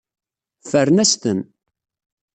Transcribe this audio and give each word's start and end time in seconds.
Ffren-as-ten. 0.63 1.39